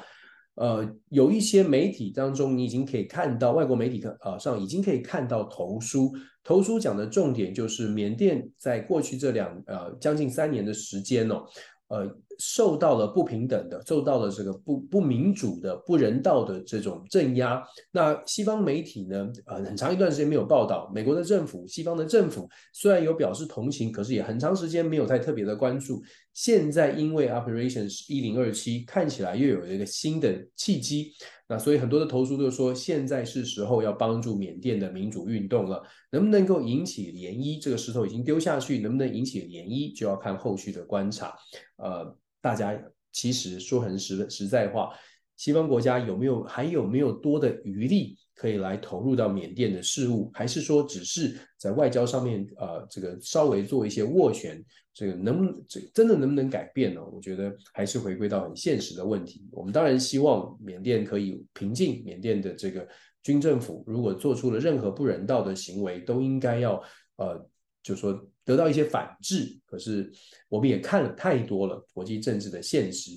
[0.56, 6.12] 呃，有一些媒体当中，你已经可以看到，外国媒体呃上已经可以看到投书。
[6.44, 11.46] 投书讲的重点就是，缅甸在过去这两呃将近三年的时间哦，
[11.88, 12.06] 呃，
[12.40, 17.62] 受到了不平等的、受到了这个不不民主的、不人道的这种镇压。
[17.92, 20.92] 那西方媒体呢，呃，很长一段时间没有报道。
[20.96, 26.02] 美国的政府、西方的政府虽然有表示同情，可是也很长时间没有太特别的关注。
[26.34, 31.12] 现在因为 Operation 一零二七看起来又有一个新的契机。
[31.52, 37.60] 那所以很多的投书都说，现在是时候要帮助缅甸的民主运动了，能不能够引起涟漪？
[37.60, 41.34] 这个石头已经丢下去，能不能引起涟漪，就要看后续的观察。
[41.78, 42.80] 呃，大家
[43.12, 44.94] 其实说很实实在话，
[45.38, 48.18] 西方国家有没有还有没有多的余力？
[48.36, 57.02] 可以来投入到缅甸的事务，还是说只是在外交上面，呃，这个稍微做一些斡旋，这个能不能这真的能不能改变呢？
[57.12, 59.46] 我觉得还是回归到很现实的问题。
[59.52, 62.88] 我们当然希望缅甸可以平静，缅甸的这个
[63.22, 66.82] 军政府如果做出了任何不人道的行为，都应该要
[67.18, 67.46] 呃，
[67.84, 68.26] 就说。
[68.50, 70.12] 得到一些反制，可是
[70.48, 73.12] 我们也看了太多了国际政治的现实，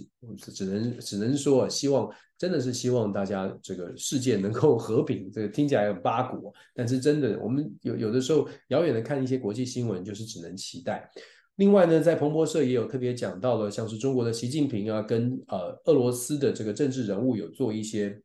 [0.52, 5.32] 只能只能说希望真的是希望大家这个世界能够和平。
[5.32, 11.10] 这个听起来很八股，但是真的我们有有的时候遥远的看一些国际新闻，就是只能期待。
[11.56, 18.20] 另外呢，在彭博社也有特别讲到了，像是中国的习近平啊，跟呃俄罗斯的这个政治人物有做一些。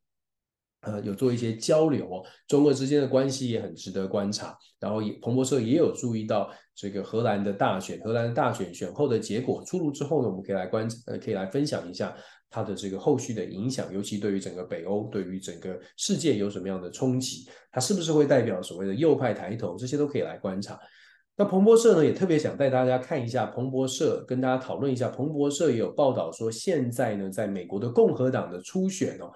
[0.82, 4.56] 呃，有做一些交流哦，中俄之间的关系也很值得观察。
[4.80, 12.16] 然后也，彭博社也有注意到这个荷兰的大选，荷兰的大选选后的结果出炉之后呢，我们可以来观，呃，可以来分享一下
[12.50, 17.50] 它的这个后续的影响，尤其对于整个北欧，对于整个世界有什么样的冲击？
[17.72, 19.76] 它是不是会代表所谓的右派抬头？
[19.78, 20.80] 这些都可以来观察。
[21.36, 29.32] 那彭博社呢，也特别想带大家看一下，彭博社跟大家讨论一下，彭博社也有报道说，现在呢，在美国的共和党的初选哦。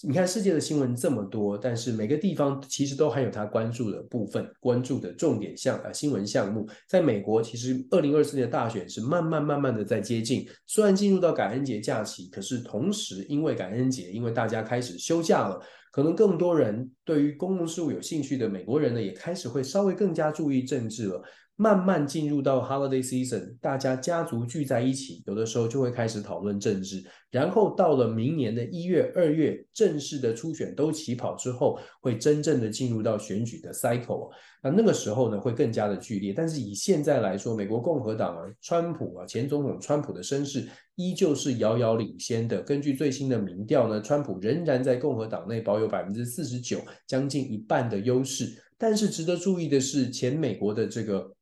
[0.00, 6.66] 你看世界的新闻这么多，但是每个地方其实都还有他关注的部分，关注的重点项啊新闻项目。
[6.88, 15.60] 在美国，其实二零二四年的大选是慢慢慢慢的在接近，虽然进入到感恩节假期，可是同时因为感恩节，因为大家开始休假了，
[15.92, 21.22] 可能更多人对于公共事务有兴趣的美国人呢，也开始会稍微更加注意政治了。
[21.54, 27.04] 慢慢进入到 holiday season，大家家族聚在一起，有的时候就会开始讨论政治。
[27.32, 34.30] 然后到了明年的一月、二月，正式的初选都起跑之后，会真正的进入到选举的 cycle。
[34.62, 36.34] 那那个时候呢，会更加的剧烈。
[36.34, 42.60] 但是以现在来说，美国共和党啊，川普啊，前总统川普的声势依旧是遥遥领先的。
[42.60, 48.62] 根据最新的民调呢，川普仍然在共和党内保有百分之四十九，将近一半的优势。
[48.76, 51.32] 但是值得注意的是，前美国的这个。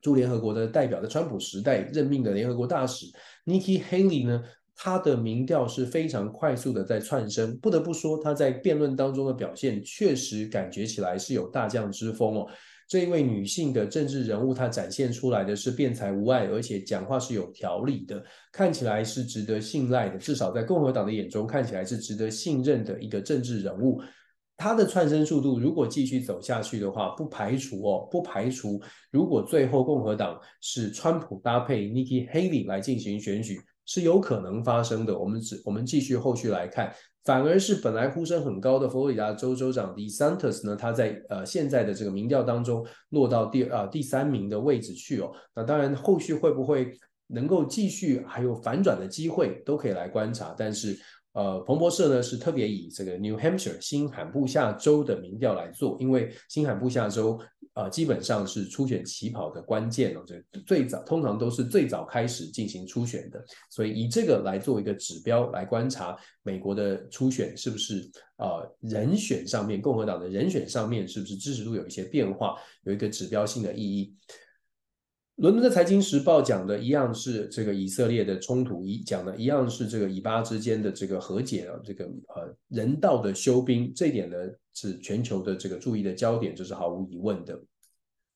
[0.00, 3.06] 驻联合国的代表，的川普时代任命的联合国大使
[3.46, 4.42] Nikki Haley 呢，
[4.74, 7.56] 他的民调是非常快速的在窜升。
[7.58, 12.46] 不得不说，他在辩论当中的表现确实感觉起来是有大将之风哦。
[12.88, 20.18] 这一位女性的政治人物，她展现出来的是辩才无碍，而且讲话是有条理的，看起来是值得信赖的。
[20.18, 24.02] 至少在共和党的眼中，看起来是值得信任的一个政治人物。
[24.58, 28.78] 他的窜升速度如果继续走下去的话，不排除哦，不排除
[29.10, 35.18] 如果最后共和党是川普搭配 Nikki Haley 来进行选举，是有可能发生的。
[35.18, 36.92] 我们只我们继续后续来看，
[37.24, 45.32] 反而是本来呼声很高的佛罗里达州州长 DeSantis 呢，他在呃现在的这个民调当中落到第呃第三名的位置去哦。
[45.54, 46.92] 那当然后续会不会
[47.28, 50.98] 能够继续还有反转的机会，都可以来观察，但是。
[51.34, 57.40] 呃，彭博社呢是特别以这个 New Hampshire 新罕布夏州的民调来做，因为新罕布夏州
[57.74, 74.14] 呃基本上是初选起跑的关键哦，这最早通常都是最早开始进行初选的，所以以这个来做一个指标来观察美国的初选是不是呃人选上面共和党的人选上面是不是支持度有一些变化，有一个指标性的意义。
[75.36, 84.36] 伦敦的财经时报讲的一样是这个以色列的冲突，一讲的一样是这个以巴之间的这个和解啊，这个呃人道的休兵，这一点呢
[84.74, 87.60] 是全球的这个注意的焦点，这是毫无疑问的。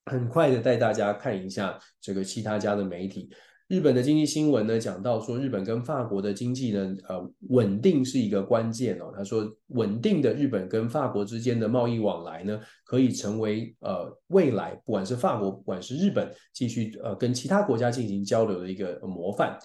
[0.04, 3.28] 很快的带大家看一下这个其他家的媒体。
[3.68, 9.12] 日本的经济新闻呢，讲到说，日本跟法国的经济呢，呃，稳定是一个关键哦。
[9.12, 19.58] 他说，稳定的日本跟法国之间的贸易往来呢，可以成为呃未来不管是法国，不管是日本，继续呃跟其他国家进行交流的一个模范。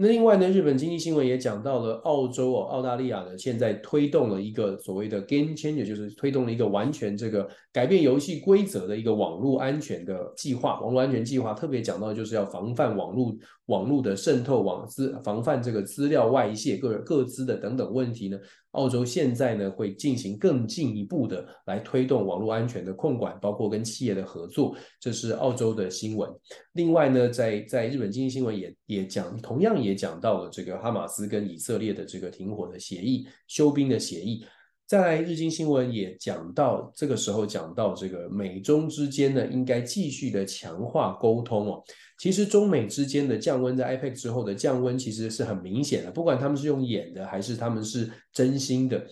[0.00, 10.78] 那另外呢，日本经济新闻也讲到了澳洲哦，澳大利亚呢现在推动了一个所谓的 game changer，就是推动了一个完全这个改变游戏规则的一个网络安全的计划。
[10.80, 13.34] 网络安全计划特别讲到就是要防范网络
[13.66, 18.38] 网络的渗透、网资防范这个资料外泄、各各资的等等问题呢，
[18.72, 26.30] 澳洲现在呢会进行更进一步的来推动网络安全的控管，包括跟企业的合作，这是澳洲的新闻。
[26.74, 34.44] 另外呢，在在日本经济新闻也也讲，同样也讲到了这个哈马斯跟以色列的这个停火的协议、休兵的协议。
[34.88, 41.84] 再来，日经新闻也讲到，这个时候讲到这个美中之间呢，应该继续的强化沟通哦。
[42.18, 49.06] 其实中美之间的降温，在 IPAC 之后的降温其实是很明显的，不管他们是用演的，还是他们是真心的。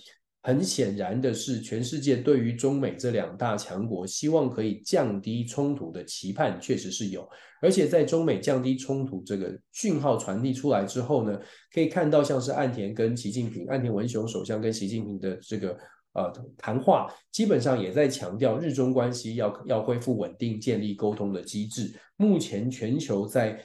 [0.47, 7.29] 很显然的是，全世界对于中美这两大强国希望可以降低冲突的期盼确实是有，
[7.61, 11.37] 而且在中美降低冲突这个讯号传递出来之后呢，
[11.75, 15.77] 可以看到像是岸田跟习近平，岸田文雄首相跟习近平的这个
[16.13, 21.93] 呃谈话，基本上也在强调日中关系要要恢复稳定，建立沟通的机制。
[22.17, 23.61] 目前全球在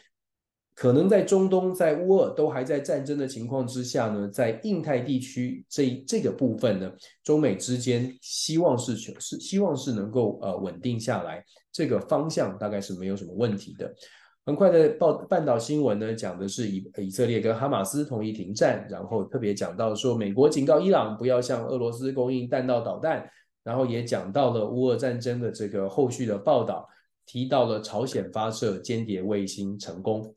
[0.73, 6.91] 可能在中东、在乌俄都还在战争的情况之下呢，在印太地区这这个部分呢，
[7.23, 13.93] 中美之间希望是是希望是能够呃稳定下来，这个方向大概是没有什么问题的。
[14.43, 23.29] 很快的报半岛新闻呢，讲的是以以色列跟哈马斯同意停战，然后特别讲到说美国警告伊朗不要向俄罗斯供应弹道导弹，
[23.63, 26.89] 然后也讲到了乌俄战争的这个后续的报道，
[27.27, 30.33] 提到了朝鲜发射间谍卫星成功。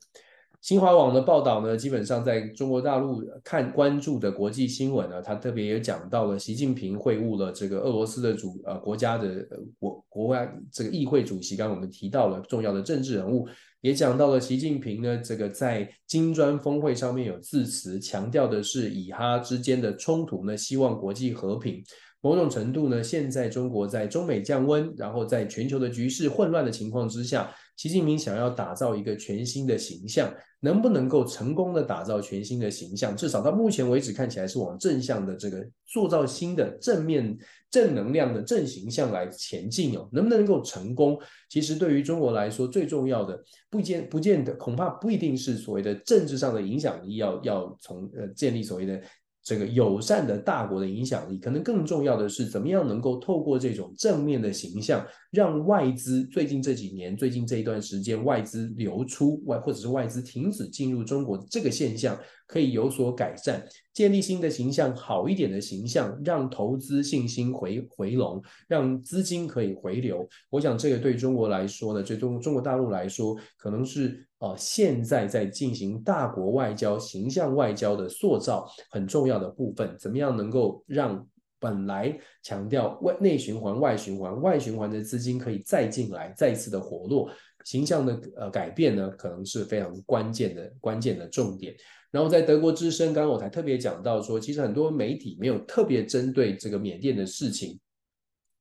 [0.65, 9.47] 新华网的报道呢，基本上在中国大陆看关注的国际新闻呢，他特别也讲到了习近平会晤了这个俄罗斯的主呃国家的
[9.77, 13.47] 国国外这个议会主席，刚刚我们提到了重要的政治人物，
[13.81, 21.83] 也讲到了习近平呢这个在金砖峰会上面有致辞，强调的是以哈之间的冲突呢，希望国际和平。
[22.21, 33.15] 某种程度呢，现在中国在中美降温，然后在全球的局势混乱的情况之下，习近平想要打造一个全新的形象，能不能够成功的打造全新的形象？
[33.15, 37.37] 至少到目前为止，看起来是往正向的这个塑造新的正面
[37.69, 40.07] 正能量的正形象来前进哦。
[40.11, 41.19] 能不能够成功？
[41.49, 43.37] 其实对于中国来说，最重要的
[43.69, 49.01] 不见不见得，恐怕不一定是所谓的政治上的影响力要要从呃建立所谓的。
[49.47, 55.05] 这个友善的大国的影响力，可能更重要的是怎么样能够透过这种正面的形象，
[55.35, 62.17] 让外资最近这几年、最近这一段时间外资流出外，或者是外资停止进入中国这个现象
[62.47, 63.61] 可以有所改善，
[63.93, 70.27] 建立新的形象，好一点的形象，让投资信心回回笼，让资金可以回流。
[70.49, 74.25] 我想这个对中国来说呢，对中中国大陆来说，可能是。
[74.39, 81.25] 呃，现在在进行大国外交、形象外交的塑造很重要的部分，怎么样能够让
[81.59, 87.29] 本来强调外内循环、外循环、外循环的资金可以再进来，再次的活络，
[87.63, 91.75] 形象的呃改变呢，可能是非常关键的关键的重点。
[92.11, 97.79] 然后在德国之声，刚刚我才特别讲到说，其实很多媒体没有特别针对这个缅甸的事情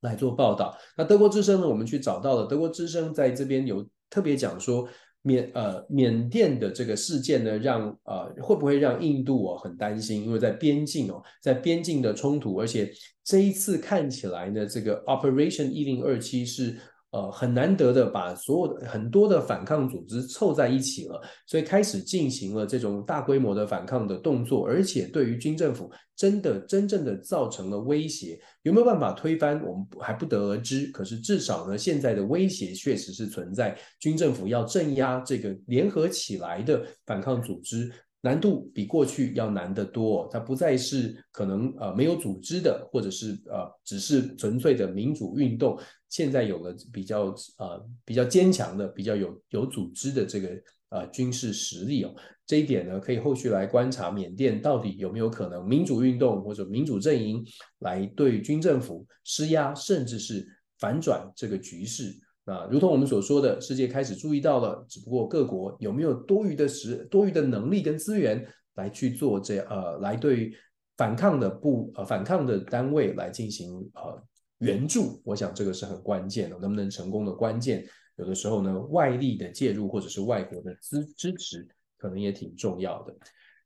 [0.00, 0.76] 来做报道。
[0.96, 4.88] 那德国之声呢，我们去找到了德国之声在这边有特别讲说。
[5.24, 10.24] 缅呃缅甸的这个事件呢，让呃会不会让印度哦很担心？
[10.24, 12.88] 因为在边境哦，在边境的冲突，而且
[13.24, 16.76] 这一次看起来呢，这个 Operation 一零二七是。
[17.14, 30.86] 呃，很难得的把所有的很多的反抗组织凑在一起了，所以开始进行了这种大规模的反抗的动作，而且对于军政府真的真正的造成了威胁，有没有办法推翻，我们还不得而知。
[30.88, 37.92] 可是至少呢，现在的威胁确实是存在，军政府要镇压这个联合起来的反抗组织。
[38.24, 47.26] 难度比过去要难得多，它不再是可能呃没有组织的，或者是呃只是纯粹的民主运动，现在有了比较
[47.58, 50.48] 呃比较坚强的、比较有有组织的这个
[50.88, 52.14] 呃军事实力哦。
[52.46, 57.44] 这一点呢，可以后续来观察缅甸到底有没有可能民主运动或者民主阵营
[57.80, 60.46] 来对军政府施压，甚至是
[60.78, 62.23] 反转这个局势。
[62.46, 70.52] 那如同我们所说的，世界开始注意到了，只不过各国有没有多余的时、多余的能力跟资源来去做这呃，来对
[70.98, 74.22] 反抗的部呃反抗的单位来进行呃
[74.58, 77.82] 援助，我想这个是很关键的，能不能成功的关键，
[78.16, 81.66] 有的时候呢，外力的介入或者是外国的支支持，
[81.96, 83.16] 可能也挺重要的。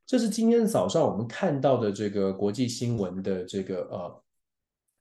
[0.07, 4.23] 这是今天早上我们看到的这个国际新闻的这个呃。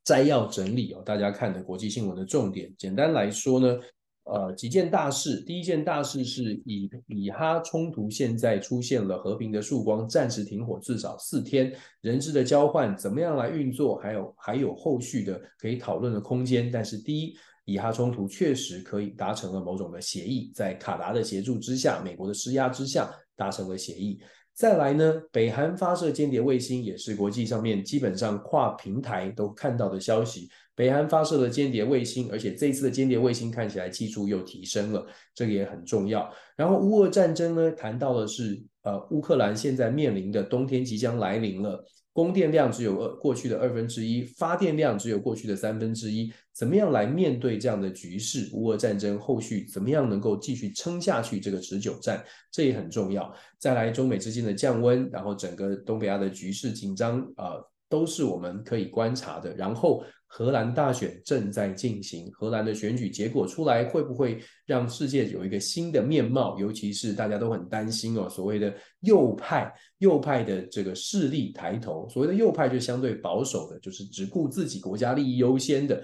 [0.08, 3.78] 摘要整理哦，大家看的国际新闻的重点，简单来说呢，
[4.24, 5.42] 呃，几件大事。
[5.42, 16.70] 第一件大事是以以哈冲突现在出现了和平的曙光，暂时停火至少四天，人质的交换怎么样来运作，还有还有后续的可以讨论的空间。
[16.70, 17.36] 但是第一，
[17.66, 24.18] 以哈冲突确实可以达成了某种的协议，在卡达的协助之下，美国的施压之下达成了协议。
[24.58, 30.48] 再来呢，北韩发射间谍卫星也是国际上面基本上跨平台都看到的消息。
[30.74, 36.28] 北韩发射了间谍卫星，而且这一次的间谍卫星看起来技术又提升了，这个也很重要。
[36.56, 41.84] 然后乌俄战争呢，谈到的是呃乌克兰现在面临的冬天即将来临了。
[42.18, 48.50] 供电量只有二过去的二分之一，发电量只有过去的三分之一，怎么样来面对这样的局势？
[48.52, 52.24] 乌俄战争后续怎么样能够继续撑下去这个持久战？
[52.50, 53.32] 这也很重要。
[53.56, 57.54] 再来，中美之间的降温，然后整个东北亚的局势紧张啊。
[57.90, 59.56] 都是我们可以观察的。
[59.56, 66.58] 然后，荷兰大选正在进行，荷兰的选举结果出来，会不会让世界有一个新的面貌？
[66.58, 72.06] 尤其是大家都很担心哦，所谓的右派，右派的这个势力抬头。
[72.10, 76.00] 所谓的右派就相对保守的，就是只顾自己国家利益优先的。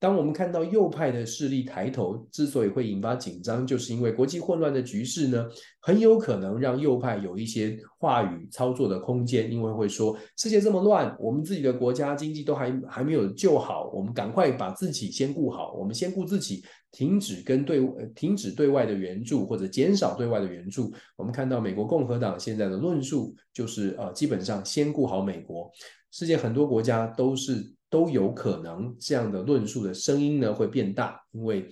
[0.00, 5.44] 当我们看到右派的势力抬头，之所以会引发紧张，就是因为国际混乱的局势呢，
[5.80, 17.80] 很有可能让右派有一些话语操作的空间，因为会说世界这么乱，我们自己的国家经济都还还没有救好，我们赶快把自己先顾好，我们先顾自己，停止跟对
[18.14, 20.92] 停止对外的援助或者减少对外的援助。
[21.16, 25.68] 我们看到美国共和党现在的论述就是呃，基本上先顾好美国，
[26.12, 27.76] 世界很多国家都是。
[27.90, 31.68] 都有可能这样的论述的声音呢会变大，因为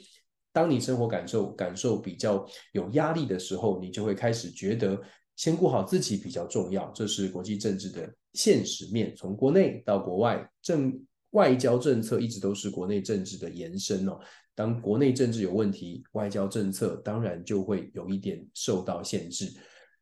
[0.52, 4.98] 当你生活感受感受比较有压力的时候，你就会开始觉得
[5.36, 6.90] 先顾好自己比较重要。
[6.92, 10.98] 这是国际政治的现实面，从国内到国外，政
[11.32, 14.18] 外交政策一直都是国内政治的延伸哦。
[14.54, 19.52] 当国内政治有问题，外交政策当然就会有一点受到限制。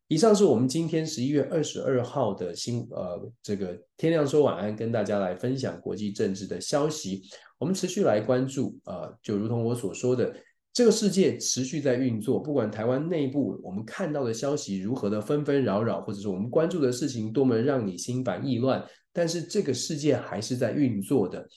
[0.07, 7.23] 以上是我们今天十一月二十二号的新呃这个天亮说晚安，跟大家来分享国际政治的消息。
[7.57, 10.35] 我们持续来关注呃，就如同我所说的，
[10.71, 21.47] 这个世界持续在运作，不管台湾内部我们看到的消息如何的纷纷扰扰，或者是我们关注的事情多么让你心烦意乱，但是这个世界还是在运作的。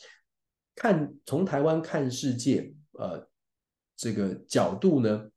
[0.74, 3.28] 看从台湾看世界，呃，
[3.94, 5.28] 这个角度呢？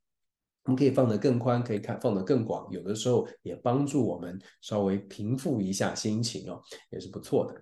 [0.76, 6.62] 可以放得更宽，可以看放得更广，有的时候也帮助我们稍微平复一下心情哦，
[6.92, 7.60] 也是不错的。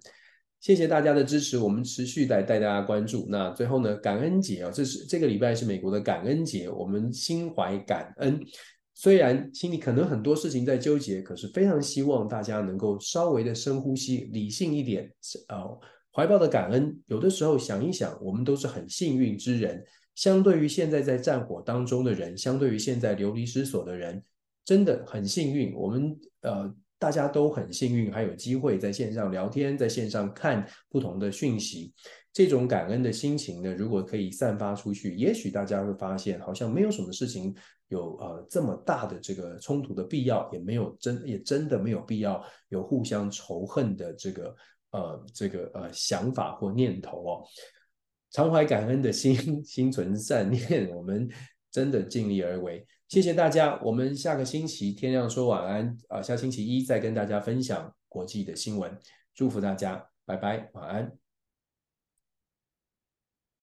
[0.60, 3.26] 谢谢大家的支持，我们持续来带大家关注。
[3.30, 8.39] 那最后呢，感恩节哦，这是这个礼拜是美国的感恩节，我们心怀感恩。
[8.93, 15.10] 虽然心里可能很多事情在纠结，可是非常希望大家能够稍微的深呼吸，理性一点，
[15.47, 15.80] 呃，
[16.14, 17.01] 怀抱的感恩。
[17.05, 19.82] 有的时候想一想，我们都是很幸运之人。
[20.20, 24.22] 相对于现在在战火当中的人，相对于现在流离失所的人，
[24.66, 25.74] 真的很幸运。
[25.74, 31.94] 我们呃，大家都很幸运，还有机会在线上聊天，在线上看不同的讯息。
[32.34, 37.56] 这种感恩的心情呢，如果可以散发出去，也许大家会发现，好像没有什么事情
[37.88, 44.56] 有呃这么大的这个冲突的必要，也没有真也真的没有必要有互相仇恨的这个
[44.92, 47.44] 呃这个呃想法或念头哦。
[48.32, 51.30] 常怀感恩的心， 心存善念，我们
[51.72, 52.86] 真的尽力而为。
[53.08, 58.96] 谢谢大家，我们下个星期天亮说晚安啊，下星期一再跟大家分享国际的新闻。
[59.34, 61.29] 祝福大家，拜拜，晚安。